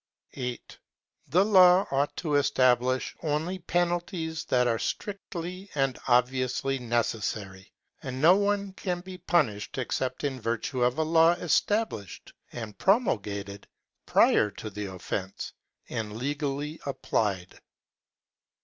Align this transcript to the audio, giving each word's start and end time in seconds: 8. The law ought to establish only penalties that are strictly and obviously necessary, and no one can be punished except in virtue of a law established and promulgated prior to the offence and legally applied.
8. 0.33 0.79
The 1.27 1.45
law 1.45 1.85
ought 1.91 2.17
to 2.17 2.33
establish 2.33 3.15
only 3.21 3.59
penalties 3.59 4.43
that 4.45 4.65
are 4.65 4.79
strictly 4.79 5.69
and 5.75 5.99
obviously 6.07 6.79
necessary, 6.79 7.71
and 8.01 8.19
no 8.19 8.35
one 8.35 8.73
can 8.73 9.01
be 9.01 9.19
punished 9.19 9.77
except 9.77 10.23
in 10.23 10.41
virtue 10.41 10.81
of 10.81 10.97
a 10.97 11.03
law 11.03 11.33
established 11.33 12.33
and 12.51 12.79
promulgated 12.79 13.67
prior 14.07 14.49
to 14.49 14.71
the 14.71 14.85
offence 14.91 15.53
and 15.87 16.17
legally 16.17 16.79
applied. 16.87 17.61